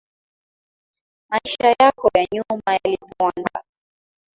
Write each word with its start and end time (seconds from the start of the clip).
Maisha 1.29 1.69
yako 1.79 2.09
ya 2.17 2.25
nyuma 2.33 2.73
yalipoanza. 2.83 3.63